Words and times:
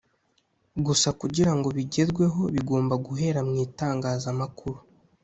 gusa 0.85 1.09
kugira 1.19 1.51
ngo 1.57 1.67
bigerweho 1.77 2.41
bigomba 2.55 2.95
guhera 3.05 3.39
mu 3.47 3.53
itangazamakuru 3.65 4.79